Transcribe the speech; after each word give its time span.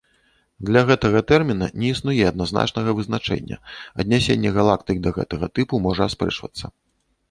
Для 0.69 0.81
гэтага 0.89 1.21
тэрміна 1.31 1.67
не 1.83 1.91
існуе 1.97 2.17
адназначнага 2.31 2.97
вызначэння, 3.03 3.63
аднясенне 4.01 4.49
галактык 4.61 4.97
да 5.09 5.19
гэтага 5.23 5.55
тыпу 5.59 5.85
можа 5.89 6.03
аспрэчвацца. 6.13 6.65